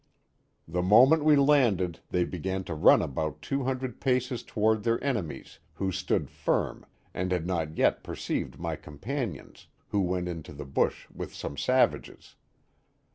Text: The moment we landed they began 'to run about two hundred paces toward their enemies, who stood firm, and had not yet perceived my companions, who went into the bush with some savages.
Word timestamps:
The 0.67 0.81
moment 0.81 1.23
we 1.23 1.35
landed 1.35 1.99
they 2.09 2.23
began 2.25 2.63
'to 2.63 2.73
run 2.73 3.03
about 3.03 3.39
two 3.43 3.65
hundred 3.65 4.01
paces 4.01 4.41
toward 4.41 4.81
their 4.81 4.97
enemies, 5.03 5.59
who 5.75 5.91
stood 5.91 6.27
firm, 6.31 6.87
and 7.13 7.31
had 7.31 7.45
not 7.45 7.77
yet 7.77 8.03
perceived 8.03 8.59
my 8.59 8.75
companions, 8.75 9.67
who 9.89 10.01
went 10.01 10.27
into 10.27 10.53
the 10.53 10.65
bush 10.65 11.07
with 11.13 11.35
some 11.35 11.55
savages. 11.55 12.33